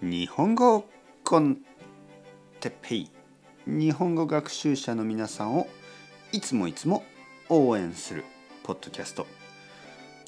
[0.00, 0.84] 日本語
[1.24, 1.58] コン
[2.60, 3.10] テペイ。
[3.66, 5.66] 日本語学習者の皆さんを
[6.30, 7.02] いつもいつも
[7.48, 8.24] 応援する
[8.62, 9.26] ポッドキャスト。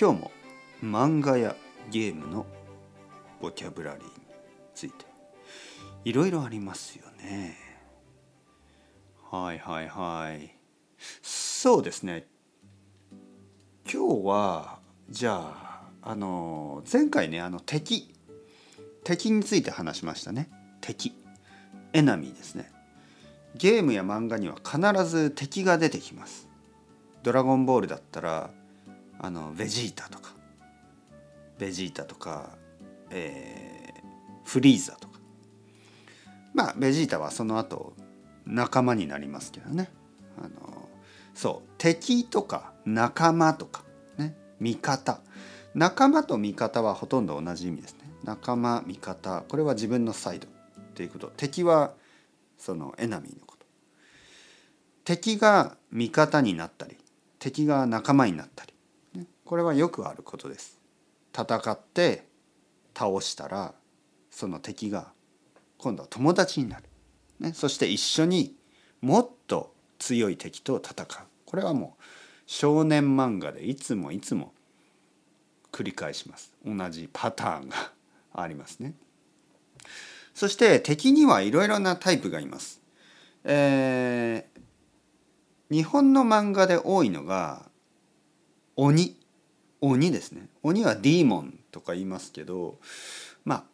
[0.00, 0.30] 今日も
[0.82, 1.54] 漫画や
[1.90, 2.46] ゲームの
[3.42, 4.10] ボキャブラリーに
[4.74, 5.04] ついて。
[6.02, 7.58] いろいろありますよね。
[9.30, 10.56] はいはいはい。
[11.20, 12.26] そうですね。
[13.84, 14.78] 今日は
[15.10, 18.14] じゃああの前回ねあの敵。
[19.04, 20.50] 敵について話しましたね。
[20.80, 21.14] 敵。
[21.92, 22.70] エナミーですね。
[23.56, 26.48] ゲームや漫画には必ず敵が出てきます。
[27.22, 28.50] ドラゴンボールだったら
[29.18, 30.32] あのベジータとか。
[31.58, 32.50] ベジータとか、
[33.10, 35.18] えー、フリーザとか。
[36.54, 37.94] まあベジータはその後
[38.46, 39.90] 仲間になりますけどね。
[40.38, 40.88] あの
[41.34, 41.70] そう。
[41.78, 43.82] 敵とか仲間とか
[44.18, 44.36] ね。
[44.60, 45.20] 味方。
[45.74, 47.97] 仲間と味方はほとんど同じ意味です。
[48.24, 49.44] 仲間味方。
[49.48, 50.46] これは自分のサイド
[50.94, 51.32] ということ。
[51.36, 51.94] 敵は
[52.58, 53.66] そのエナミーのこと。
[55.04, 56.96] 敵が味方になったり
[57.38, 58.74] 敵が仲間になったり。
[59.44, 60.78] これはよくあることです。
[61.32, 62.26] 戦って
[62.94, 63.74] 倒したら
[64.30, 65.12] その敵が
[65.78, 66.84] 今度は友達になる、
[67.40, 68.54] ね、そして一緒に
[69.00, 71.06] もっと強い敵と戦う。
[71.46, 72.02] これはもう
[72.46, 74.52] 少年漫画でいつもいつも
[75.72, 76.52] 繰り返します。
[76.66, 77.97] 同じパターンが。
[78.32, 78.94] ありますね。
[80.34, 82.80] そして敵にはいろいろなタイプがいます。
[83.44, 87.68] えー、日本の漫画で多いのが
[88.76, 89.16] 鬼
[89.80, 92.78] 鬼ですね鬼はディーモンとか言いますけど
[93.44, 93.64] まあ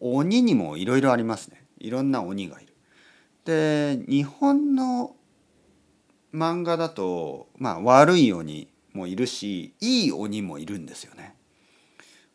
[0.00, 2.74] 鬼にもいろいろありますねいろんな鬼がいる。
[3.44, 5.16] で日本の
[6.32, 11.34] 漫画だとまあ悪い鬼もいるしいい鬼もいるんですよね。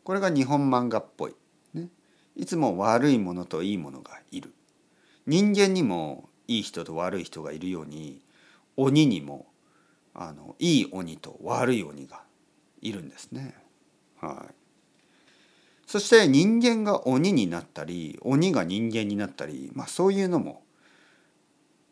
[0.04, 1.34] これが日本漫画っぽい。
[2.36, 4.52] いつも悪いものといいものがいる。
[5.26, 8.20] 人間にもいい人と悪い人がいるように
[8.76, 9.46] 鬼にも
[10.14, 12.22] あのいい鬼と悪い鬼が
[12.80, 13.54] いるんですね。
[14.20, 14.54] はい、
[15.86, 20.62] そして人間が鬼になったり鬼が人間になったり、まあ、そういうのも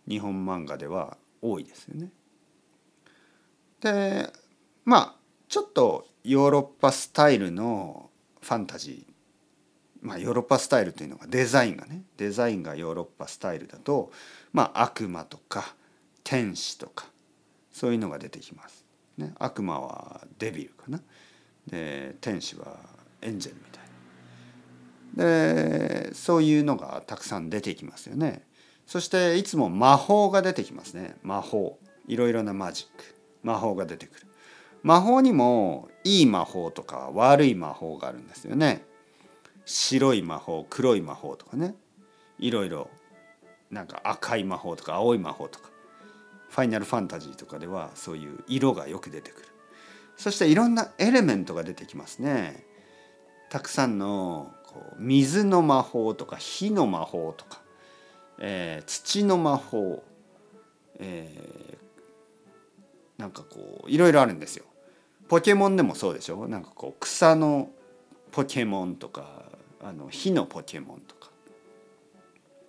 [0.09, 2.11] 日本漫画では多いですよね。
[3.81, 4.33] で
[4.85, 5.15] まあ
[5.49, 8.11] ちょっとヨーロッパスタイルの
[8.41, 9.14] ファンタジー
[10.05, 14.13] まあヨーロッパスタイルというのがデザインがねデザインがヨーロッパスタイルだと
[14.53, 15.75] まあ悪魔とか
[16.23, 17.07] 天使とか
[17.73, 18.85] そういうのが出てきます。
[19.17, 21.01] ね、悪魔はデビルかな。
[21.67, 22.79] で天使は
[23.23, 23.85] エンジェルみたい
[25.17, 26.05] な。
[26.11, 28.47] でそういうのがたくさん出てきますよね。
[28.87, 31.17] そしていつも魔法が出てきますね。
[31.23, 31.79] 魔法。
[32.07, 33.05] いろいろなマジック。
[33.43, 34.27] 魔法が出てくる。
[34.83, 38.85] 魔法にもいい魔法とか悪い魔法があるんですよね。
[39.65, 41.75] 白い魔法黒い魔法とかね。
[42.39, 42.91] いろいろ
[43.71, 45.71] なんか赤い魔法とか青い魔法とか。
[46.51, 49.49] ファイナルファンタジーとかではそういう色がよく出てくる。
[50.17, 52.65] そしていろんなエレメントが出てきますね。
[53.51, 54.53] たくさんの
[54.99, 57.61] 水の魔法とか火の魔法とか、
[58.39, 60.05] えー、土の魔法、
[61.01, 64.65] えー、なんかこういろいろあるんですよ。
[65.29, 66.47] ポケモンでもそうでしょ？
[66.47, 67.71] なんかこう草の
[68.31, 69.43] ポケモンとか
[69.85, 71.31] あの火のポケモンとか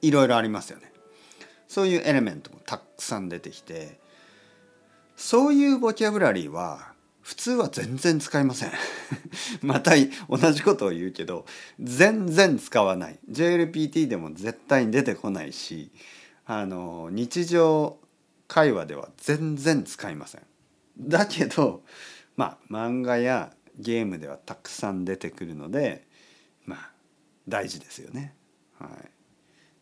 [0.01, 0.91] いろいろありますよね。
[1.67, 3.99] そういうエレメントもたくさん出てきて
[5.15, 8.71] そういうボキャブラリーは普通は全然使いません。
[9.63, 9.93] また
[10.29, 11.45] 同じことを言うけど
[11.79, 13.19] 全然使わない。
[13.31, 15.91] JLPT でも絶対に出てこないし
[16.45, 17.97] あの日常
[18.47, 20.41] 会話では全然使いません。
[20.99, 21.81] だけど
[22.35, 26.05] まあ漫画やゲームではたくさん出てくるので
[26.65, 26.94] まあ
[27.47, 28.35] 大事ですよね。
[28.79, 28.89] はい、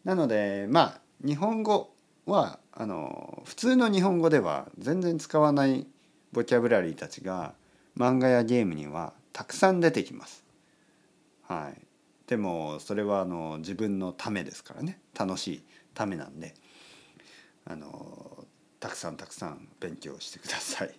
[0.04, 1.94] なのでまあ日本語
[2.26, 5.88] はあの普通の日本語では全然使わない
[6.32, 7.54] ボキャブラリーたちが
[7.98, 10.44] 漫画やゲームにはたくさん出てきます。
[11.48, 11.82] はい、
[12.28, 16.56] でもそれはあの自分のためですからね楽しいためなんで
[17.66, 18.46] あの
[18.80, 20.94] たくさんたくさん勉強してください。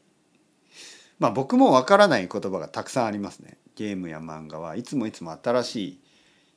[1.19, 3.59] まあ僕もわからない言葉がたくさんありますね。
[3.77, 6.01] ゲームや漫画はいつもいつも新しい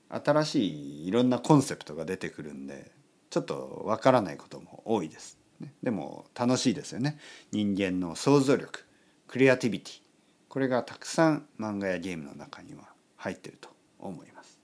[0.09, 2.91] 新しいいろんなコンセプトが出てくるんで
[3.29, 5.37] ちょっとわからないことも多いです。
[5.81, 7.17] でも楽しいですよね。
[7.51, 8.85] 人間の想像力
[9.27, 10.01] クリエイティビティ
[10.49, 13.69] これがたくさん漫画やゲームの中には入ってると
[13.99, 14.59] 思います。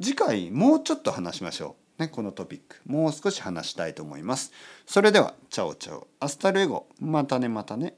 [0.00, 2.02] 次回もうちょっと話しましょう。
[2.02, 4.52] ね、このトピックもう少し話したいと思います。
[4.86, 7.96] それでは ciao ciao hasta luego またねまたね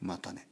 [0.00, 0.48] またね。